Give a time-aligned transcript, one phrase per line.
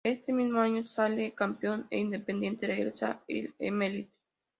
[0.03, 4.09] Ese mismo año sale campeón e inmediatamente regresa el Emelec.